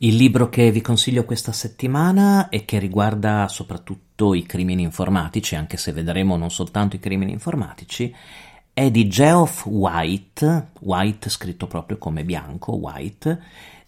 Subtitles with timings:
[0.00, 5.76] Il libro che vi consiglio questa settimana e che riguarda soprattutto i crimini informatici, anche
[5.76, 8.14] se vedremo non soltanto i crimini informatici,
[8.72, 13.42] è di Geoff White, White scritto proprio come bianco, White.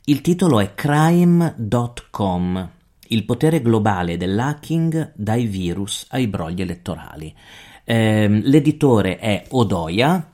[0.06, 2.70] Il titolo è Crime.com,
[3.06, 7.32] il potere globale dell'hacking dai virus ai brogli elettorali.
[7.84, 10.30] Eh, l'editore è Odoia,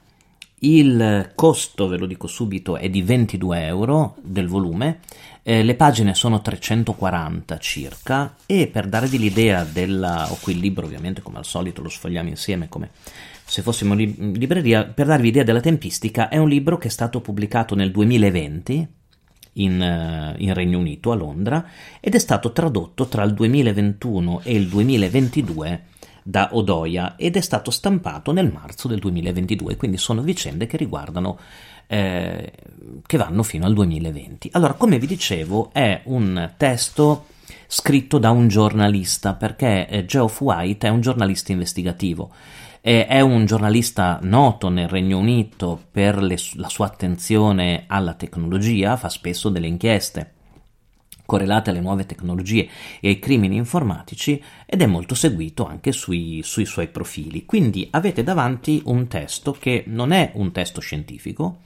[0.61, 5.01] il costo, ve lo dico subito, è di 22 euro del volume,
[5.43, 10.31] eh, le pagine sono 340 circa e per darvi l'idea della...
[10.31, 12.91] ho qui il libro ovviamente come al solito lo sfogliamo insieme come
[13.49, 17.21] se fossimo in libreria, per darvi l'idea della tempistica, è un libro che è stato
[17.21, 18.89] pubblicato nel 2020
[19.53, 21.65] in, uh, in, Regno Unito, a Londra,
[22.01, 25.85] ed è stato tradotto tra il 2021 e il 2022
[26.29, 31.39] da Odoia ed è stato stampato nel marzo del 2022, quindi sono vicende che riguardano
[31.87, 32.53] eh,
[33.07, 34.51] che vanno fino al 2020.
[34.53, 37.27] Allora, come vi dicevo, è un testo
[37.69, 42.31] scritto da un giornalista, perché eh, Geoff White è un giornalista investigativo.
[42.81, 49.09] È un giornalista noto nel Regno Unito per le, la sua attenzione alla tecnologia, fa
[49.09, 50.35] spesso delle inchieste
[51.27, 52.69] correlate alle nuove tecnologie
[53.01, 57.45] e ai crimini informatici ed è molto seguito anche sui, sui, suoi profili.
[57.45, 61.59] Quindi avete davanti un testo che non è un testo scientifico,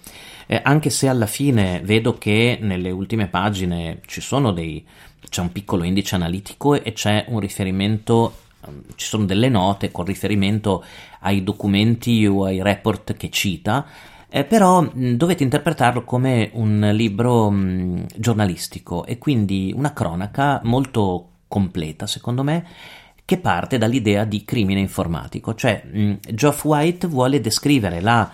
[0.47, 4.85] eh, anche se alla fine vedo che nelle ultime pagine ci sono dei,
[5.29, 8.35] c'è un piccolo indice analitico e c'è un riferimento
[8.67, 10.83] ehm, ci sono delle note con riferimento
[11.21, 13.87] ai documenti o ai report che cita,
[14.31, 21.29] eh, però mh, dovete interpretarlo come un libro mh, giornalistico e quindi una cronaca molto
[21.49, 22.65] completa, secondo me,
[23.25, 28.31] che parte dall'idea di crimine informatico, cioè mh, Geoff White vuole descrivere la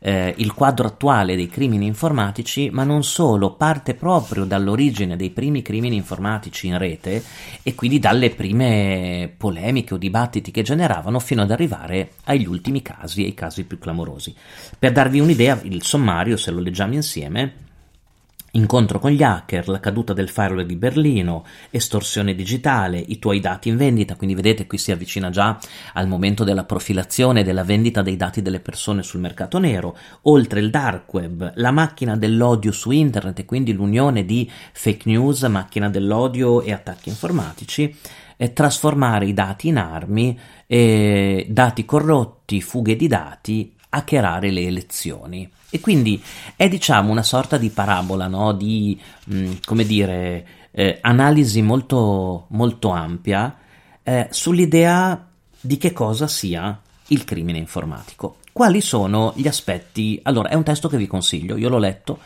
[0.00, 5.62] eh, il quadro attuale dei crimini informatici, ma non solo, parte proprio dall'origine dei primi
[5.62, 7.22] crimini informatici in rete
[7.62, 13.22] e quindi dalle prime polemiche o dibattiti che generavano fino ad arrivare agli ultimi casi
[13.22, 14.34] e ai casi più clamorosi.
[14.78, 17.66] Per darvi un'idea, il sommario, se lo leggiamo insieme,
[18.58, 23.68] Incontro con gli hacker, la caduta del firewall di Berlino, estorsione digitale, i tuoi dati
[23.68, 25.56] in vendita, quindi vedete qui si avvicina già
[25.92, 30.58] al momento della profilazione e della vendita dei dati delle persone sul mercato nero, oltre
[30.58, 35.88] il dark web, la macchina dell'odio su internet e quindi l'unione di fake news, macchina
[35.88, 37.96] dell'odio e attacchi informatici,
[38.36, 40.36] e trasformare i dati in armi,
[40.66, 45.50] dati corrotti, fughe di dati, hackerare le elezioni.
[45.70, 46.22] E quindi
[46.56, 48.52] è diciamo una sorta di parabola, no?
[48.52, 53.56] di mh, mm, come dire, eh, analisi molto, molto ampia
[54.02, 55.26] eh, sull'idea
[55.60, 58.36] di che cosa sia il crimine informatico.
[58.52, 60.18] Quali sono gli aspetti?
[60.22, 62.18] Allora, è un testo che vi consiglio, io l'ho letto,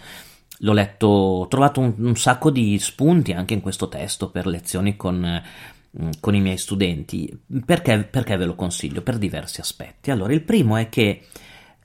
[0.58, 4.96] l'ho letto, ho trovato un, un sacco di spunti anche in questo testo per lezioni
[4.96, 5.42] con,
[6.00, 7.36] mm, con i miei studenti.
[7.64, 9.02] Perché, perché ve lo consiglio?
[9.02, 10.10] Per diversi aspetti.
[10.10, 11.26] Allora, il primo è che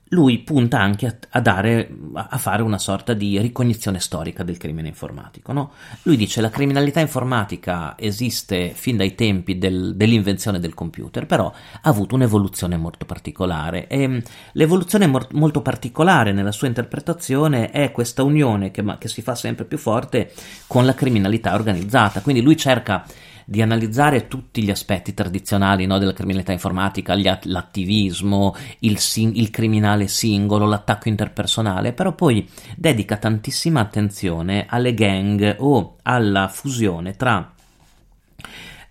[0.09, 4.87] lui punta anche a, a, dare, a, fare una sorta di ricognizione storica del crimine
[4.87, 5.51] informatico.
[5.51, 5.71] No?
[6.03, 11.47] Lui dice che la criminalità informatica esiste fin dai tempi del, dell'invenzione del computer, però
[11.47, 14.17] ha avuto un'evoluzione molto particolare e mm,
[14.53, 19.65] l'evoluzione mor- molto particolare nella sua interpretazione è questa unione che, che si fa sempre
[19.65, 20.31] più forte
[20.67, 22.21] con la criminalità organizzata.
[22.21, 23.05] Quindi lui cerca
[23.49, 30.65] di analizzare tutti gli aspetti tradizionali no, della criminalità informatica, l'attivismo, il, il criminale singolo,
[30.65, 37.53] l'attacco interpersonale, però poi dedica tantissima attenzione alle gang o alla fusione tra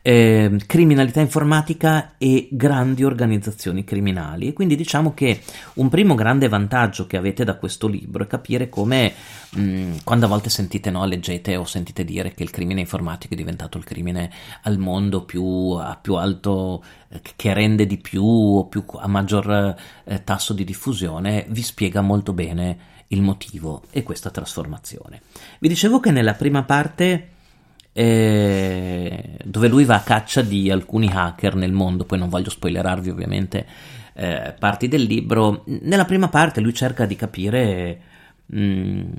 [0.07, 4.47] eh, criminalità informatica e grandi organizzazioni criminali.
[4.47, 5.41] E quindi diciamo che
[5.75, 9.13] un primo grande vantaggio che avete da questo libro è capire come
[9.51, 13.35] mh, mm, quando a volte sentite, no, leggete o sentite dire che il crimine informatico
[13.35, 14.31] è diventato il crimine
[14.63, 15.45] al mondo più,
[15.77, 19.75] a più alto, eh, che rende di più o più, a maggior
[20.05, 25.23] eh, tasso di diffusione, vi spiega molto bene il motivo e questa trasformazione.
[25.59, 27.31] Vi dicevo che nella prima parte
[27.99, 33.09] eh, dove lui va a caccia di alcuni hacker nel mondo, poi non voglio spoilerarvi
[33.09, 33.67] ovviamente
[34.13, 38.01] eh, parti del libro, nella prima parte lui cerca di capire
[38.45, 39.13] mh, mm,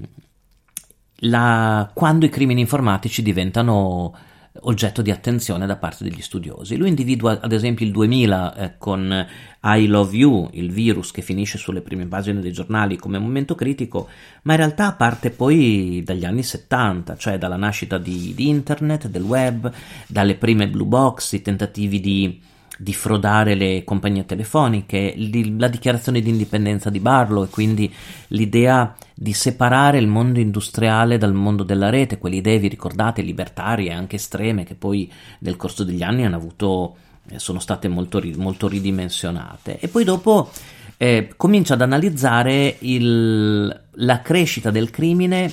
[1.22, 4.16] la, quando i crimini informatici diventano
[4.62, 6.76] oggetto di attenzione da parte degli studiosi.
[6.78, 9.28] Lui individua ad esempio il 2000 eh, con
[9.64, 14.08] I Love You, il virus che finisce sulle prime pagine dei giornali come momento critico,
[14.44, 19.24] ma in realtà parte poi dagli anni 70, cioè dalla nascita di, di internet, del
[19.24, 19.72] web,
[20.08, 22.42] dalle prime blue box, i tentativi di
[22.78, 25.16] di frodare le compagnie telefoniche,
[25.58, 27.92] la dichiarazione di indipendenza di Barlow e quindi
[28.28, 33.92] l'idea di separare il mondo industriale dal mondo della rete, quelle idee, vi ricordate, libertarie
[33.92, 36.96] anche estreme che poi nel corso degli anni avuto,
[37.30, 39.80] eh, sono state molto, molto ridimensionate.
[39.80, 40.52] E poi dopo
[40.98, 45.52] eh, comincia ad analizzare il, la crescita del crimine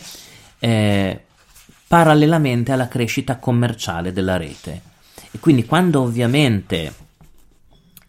[0.59, 1.21] eh,
[1.87, 4.81] parallelamente alla crescita commerciale della rete.
[5.31, 6.93] E quindi quando ovviamente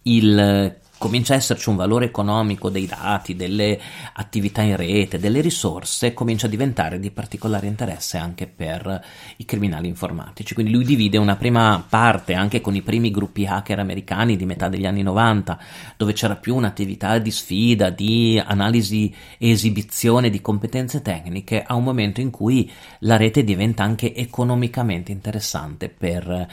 [0.08, 3.80] il comincia a esserci un valore economico dei dati, delle
[4.14, 9.04] attività in rete, delle risorse, comincia a diventare di particolare interesse anche per
[9.38, 10.54] i criminali informatici.
[10.54, 14.70] Quindi lui divide una prima parte anche con i primi gruppi hacker americani di metà
[14.70, 15.60] degli anni 90,
[15.98, 21.84] dove c'era più un'attività di sfida, di analisi e esibizione di competenze tecniche, a un
[21.84, 26.48] momento in cui la rete diventa anche economicamente interessante per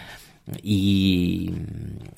[0.62, 1.52] i,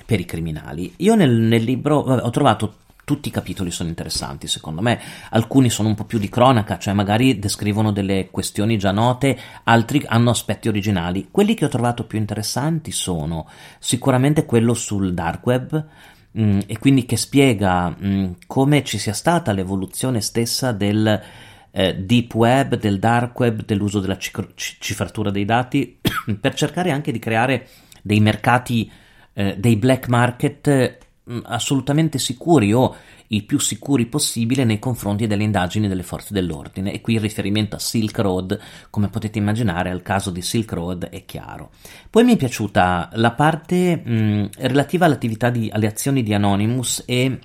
[0.05, 0.93] per i criminali.
[0.99, 4.99] Io nel, nel libro vabbè, ho trovato tutti i capitoli sono interessanti secondo me,
[5.31, 10.03] alcuni sono un po' più di cronaca, cioè magari descrivono delle questioni già note, altri
[10.07, 11.29] hanno aspetti originali.
[11.31, 13.47] Quelli che ho trovato più interessanti sono
[13.79, 15.87] sicuramente quello sul dark web,
[16.31, 21.23] mh, mm, e quindi che spiega mh, mm, come ci sia stata l'evoluzione stessa del
[21.71, 25.99] eh, deep web, del dark web, dell'uso della cifratura dei dati,
[26.41, 27.69] per cercare anche di creare
[28.05, 28.91] dei mercati,
[29.33, 30.99] eh, dei black market
[31.31, 32.95] mm, assolutamente sicuri o
[33.29, 36.93] i più sicuri possibile nei confronti delle indagini delle forze dell'ordine.
[36.93, 38.61] E qui il riferimento a Silk Road
[38.91, 41.71] come potete immaginare al caso di Silk Road è chiaro.
[42.11, 47.05] Poi mi è piaciuta la parte mh, mm, relativa all'attività di, alle azioni di Anonymous
[47.07, 47.39] e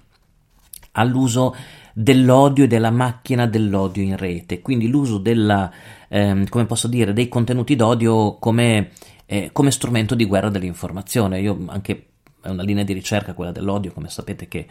[0.92, 1.56] all'uso
[1.94, 4.62] dell'odio e della macchina dell'odio in rete.
[4.62, 5.72] Quindi l'uso della
[6.10, 8.92] ehm, come posso dire dei contenuti d'odio come
[9.32, 11.40] eh, come strumento di guerra dell'informazione.
[11.40, 12.08] Io anche
[12.42, 14.66] è una linea di ricerca quella dell'odio, come sapete che,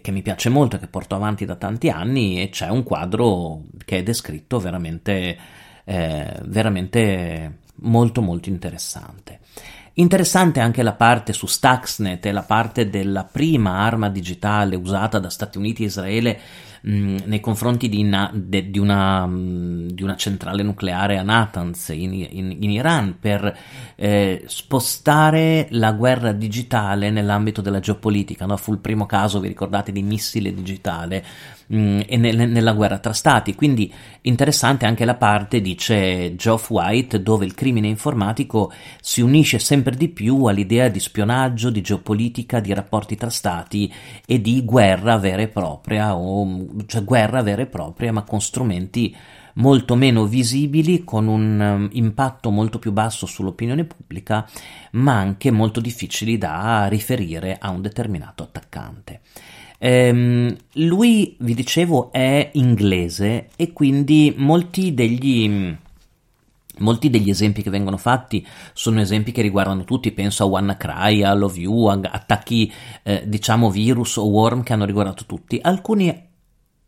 [0.00, 3.98] che mi piace molto che porto avanti da tanti anni e c'è un quadro che
[3.98, 5.36] è descritto veramente,
[5.82, 9.40] eh, veramente molto molto interessante.
[9.94, 15.28] Interessante anche la parte su Stuxnet e la parte della prima arma digitale usata da
[15.28, 16.40] Stati Uniti e Israele
[16.84, 22.12] nei confronti di, na- de- di, una, mh, di, una, centrale nucleare a Natanz in,
[22.12, 23.56] in, in Iran per
[23.94, 28.46] eh, spostare la guerra digitale nell'ambito della geopolitica.
[28.46, 28.56] No?
[28.56, 31.24] Fu il primo caso, vi ricordate, di missile digitale
[31.68, 33.54] mh, e nel, nella guerra tra stati.
[33.54, 33.92] Quindi
[34.22, 40.08] interessante anche la parte, dice Geoff White, dove il crimine informatico si unisce sempre di
[40.08, 43.92] più all'idea di spionaggio, di geopolitica, di rapporti tra stati
[44.26, 49.14] e di guerra vera e propria, o cioè guerra vera e propria, ma con strumenti
[49.54, 54.48] molto meno visibili, con un um, impatto molto più basso sull'opinione pubblica,
[54.92, 59.20] ma anche molto difficili da riferire a un determinato attaccante.
[59.78, 65.74] Ehm, lui, vi dicevo, è inglese e quindi molti degli,
[66.78, 71.34] molti degli esempi che vengono fatti sono esempi che riguardano tutti, penso a WannaCry, a
[71.34, 72.72] Love You, a attacchi
[73.02, 75.58] eh, diciamo virus o worm che hanno riguardato tutti.
[75.60, 76.30] Alcuni,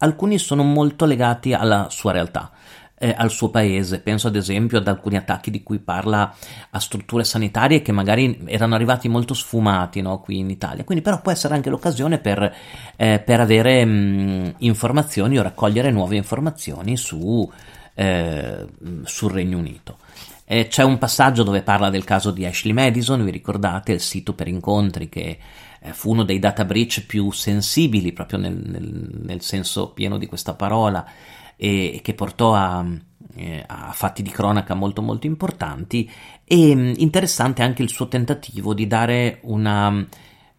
[0.05, 2.51] alcuni sono molto legati alla sua realtà
[2.99, 4.01] eh, al suo paese.
[4.01, 6.35] Penso ad esempio ad alcuni attacchi di cui parla
[6.71, 10.85] a strutture sanitarie che magari erano arrivati molto sfumati no, qui in Italia.
[10.85, 12.55] Quindi però può essere anche l'occasione per,
[12.97, 17.51] eh, per avere mh, informazioni o raccogliere nuove informazioni su,
[17.95, 18.67] eh,
[19.03, 19.99] sul Regno Unito.
[20.47, 24.35] Eh, c'è un passaggio dove parla del caso di Ashley Madison, vi ricordate, il sito
[24.35, 25.39] per incontri che
[25.93, 30.55] fu uno dei data breach più sensibili proprio nel, nel, nel senso pieno di questa
[30.55, 31.07] parola
[31.57, 32.85] e che portò a,
[33.37, 36.11] eh, a fatti di cronaca molto molto importanti.
[36.45, 40.07] E mm, interessante anche il suo tentativo di dare una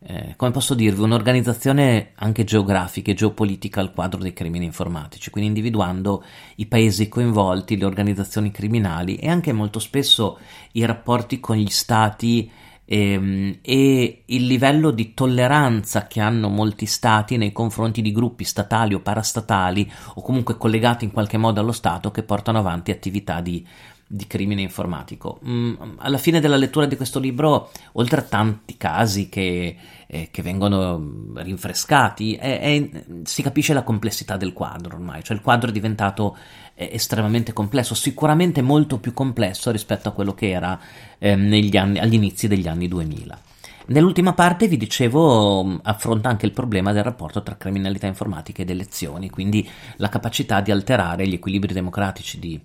[0.08, 5.50] eh, come posso dirvi, un'organizzazione anche geografica e geopolitica al quadro dei crimini informatici, quindi
[5.50, 6.24] individuando
[6.58, 10.38] i paesi coinvolti, le organizzazioni criminali e anche molto spesso
[10.74, 12.52] i rapporti con gli stati
[12.86, 18.44] e, ehm, e, il livello di tolleranza che hanno molti stati nei confronti di gruppi
[18.44, 23.42] statali o parastatali o comunque collegati in qualche modo allo Stato che portano avanti attività
[23.42, 23.66] di,
[24.08, 25.40] di crimine informatico.
[25.46, 30.42] Mm, alla fine della lettura di questo libro, oltre a tanti casi che, eh, che
[30.42, 32.90] vengono rinfrescati, è, è,
[33.24, 36.38] si capisce la complessità del quadro ormai, cioè il quadro è diventato
[36.76, 40.80] eh, estremamente complesso, sicuramente molto più complesso rispetto a quello che era
[41.18, 43.40] eh, anni, agli inizi degli anni 2000.
[43.88, 48.70] Nell'ultima parte vi dicevo mm, affronta anche il problema del rapporto tra criminalità informatica ed
[48.70, 52.60] elezioni, quindi la capacità di alterare gli equilibri democratici di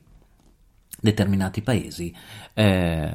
[1.00, 2.14] determinati paesi
[2.54, 3.10] eh,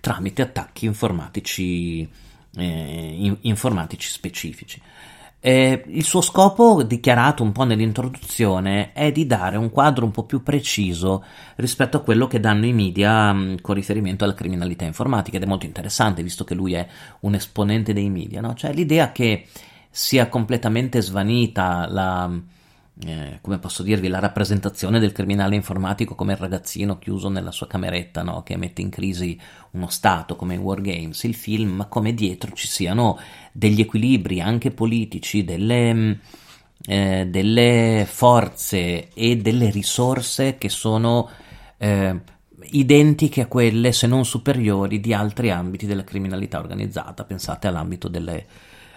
[0.00, 2.08] tramite attacchi informatici
[2.56, 4.80] eh, informatici specifici.
[5.40, 10.24] Eh, il suo scopo, dichiarato un po' nell'introduzione, è di dare un quadro un po'
[10.24, 11.22] più preciso
[11.56, 15.42] rispetto a quello che danno i media mh, mm, con riferimento alla criminalità informatica ed
[15.42, 16.86] è molto interessante visto che lui è
[17.20, 18.54] un esponente dei media, no?
[18.54, 19.46] cioè l'idea che
[19.90, 22.30] sia completamente svanita la,
[23.02, 27.66] eh, come posso dirvi, la rappresentazione del criminale informatico come il ragazzino chiuso nella sua
[27.66, 28.42] cameretta, no?
[28.44, 29.38] che mette in crisi
[29.72, 33.18] uno Stato come in War Games, il film, ma come dietro ci siano
[33.52, 36.12] degli equilibri anche politici, delle, mm,
[36.86, 41.28] eh, delle forze e delle risorse che sono
[41.78, 42.20] eh,
[42.70, 47.24] identiche a quelle, se non superiori, di altri ambiti della criminalità organizzata.
[47.24, 48.46] Pensate all'ambito delle,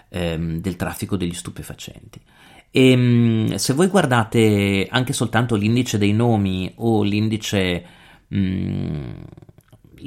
[0.08, 2.20] ehm, del traffico degli stupefacenti.
[2.70, 7.84] E ehm, se voi guardate anche soltanto l'indice dei nomi o l'indice,
[8.28, 9.12] mh, mm,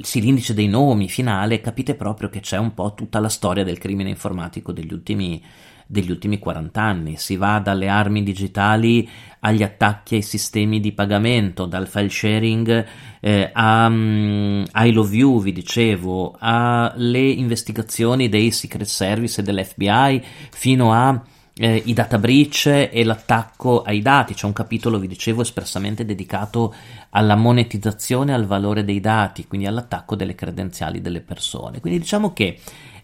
[0.01, 3.79] sì, l'indice dei nomi finale, capite proprio che c'è un po' tutta la storia del
[3.79, 5.43] crimine informatico degli ultimi,
[5.87, 7.17] degli ultimi 40 anni.
[7.17, 12.85] Si va dalle armi digitali agli attacchi ai sistemi di pagamento, dal file sharing
[13.19, 20.93] eh, a, I love you, vi dicevo, alle investigazioni dei Secret Service e dell'FBI fino
[20.93, 21.21] a
[21.61, 24.33] eh, i data breach e l'attacco ai dati.
[24.33, 26.73] C'è un capitolo, vi dicevo, espressamente dedicato
[27.11, 31.79] alla monetizzazione, al valore dei dati, quindi all'attacco delle credenziali delle persone.
[31.79, 32.57] Quindi diciamo che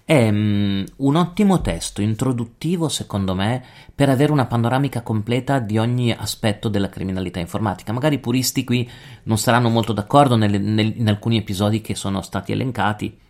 [0.03, 6.11] è um, un ottimo testo introduttivo, secondo me, per avere una panoramica completa di ogni
[6.11, 7.93] aspetto della criminalità informatica.
[7.93, 8.89] Magari i puristi qui
[9.23, 13.25] non saranno molto d'accordo nelle, nel, in alcuni episodi che sono stati elencati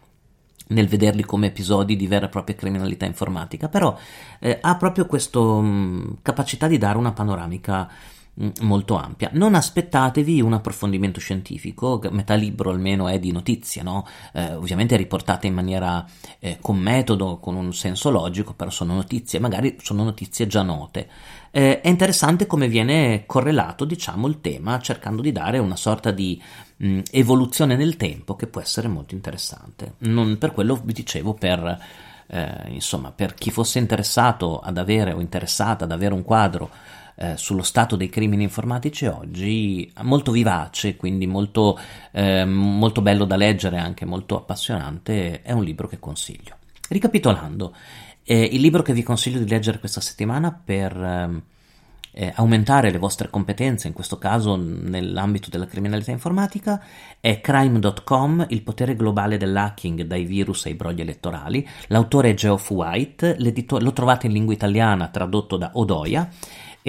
[0.69, 3.97] nel vederli come episodi di vera e propria criminalità informatica, però
[4.39, 7.89] eh, ha proprio questa mm, capacità di dare una panoramica
[8.61, 9.29] molto ampia.
[9.33, 14.05] Non aspettatevi un approfondimento scientifico, metà libro almeno è di notizie, no?
[14.33, 16.05] eh, ovviamente riportate in maniera
[16.39, 21.09] eh, con metodo, con un senso logico, però sono notizie, magari sono notizie già note.
[21.49, 26.39] Eh, è interessante come viene correlato, diciamo, il tema, cercando di dare una sorta di
[26.77, 29.95] mh, evoluzione nel tempo che può essere molto interessante.
[29.99, 31.79] Non per quello vi dicevo per,
[32.27, 36.69] eh, insomma, per chi fosse interessato ad avere o interessata ad avere un quadro
[37.19, 41.79] eh, sullo stato dei crimini informatici oggi, molto vivace, quindi molto,
[42.11, 46.55] eh, molto bello da leggere, anche molto appassionante, è un libro che consiglio.
[46.87, 47.75] Ricapitolando,
[48.23, 51.41] eh, il libro che vi consiglio di leggere questa settimana per ehm,
[52.11, 56.83] eh, aumentare le vostre competenze, in questo caso nell'ambito della criminalità informatica,
[57.19, 61.67] è crime.com, il potere globale dell'hacking dai virus ai brogli elettorali.
[61.87, 63.37] L'autore è Geoff White,
[63.79, 66.29] lo trovate in lingua italiana tradotto da Odoia.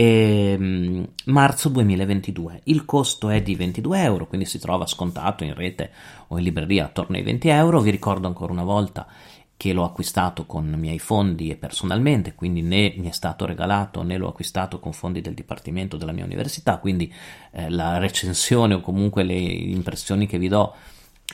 [0.00, 5.54] E, mm, marzo 2022 il costo è di 22 euro quindi si trova scontato in
[5.54, 5.90] rete
[6.28, 7.80] o in libreria attorno ai 20 euro.
[7.80, 9.08] Vi ricordo ancora una volta
[9.56, 14.04] che l'ho acquistato con i miei fondi e personalmente, quindi né mi è stato regalato
[14.04, 17.12] né l'ho acquistato con fondi del dipartimento della mia università, quindi
[17.50, 20.76] eh, la recensione o comunque le impressioni che vi do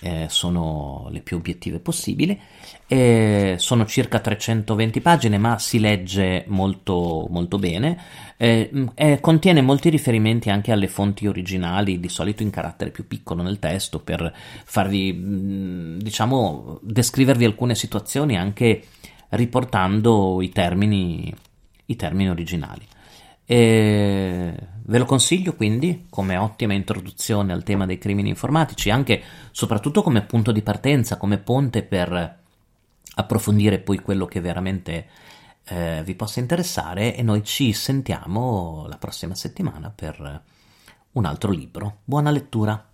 [0.02, 2.38] eh, sono le più obiettive possibili.
[2.86, 7.98] Eh, sono circa 320 pagine, ma si legge molto, molto bene.
[8.36, 13.42] Eh, eh, contiene molti riferimenti anche alle fonti originali, di solito in carattere più piccolo
[13.42, 14.34] nel testo, per
[14.64, 18.84] farvi, mm, diciamo, descrivervi alcune situazioni anche
[19.30, 21.32] riportando i termini,
[21.86, 22.86] i termini originali.
[23.46, 24.53] E
[24.94, 29.20] ve lo consiglio quindi come ottima introduzione al tema dei crimini informatici, anche
[29.50, 32.38] soprattutto come punto di partenza, come ponte per
[33.16, 35.08] approfondire poi quello che veramente
[35.64, 40.42] eh, vi possa interessare e noi ci sentiamo la prossima settimana per
[41.10, 41.96] un altro libro.
[42.04, 42.88] Buona lettura!